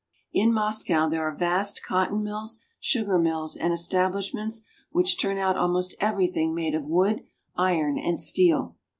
[0.33, 5.93] In Moscow there are vast cotton mills, sugar mills, and establishments which turn out almost
[5.99, 7.21] everything made of wood,
[7.55, 8.77] iron, and steel.